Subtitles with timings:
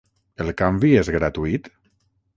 [0.45, 1.73] El canvi és gratuït?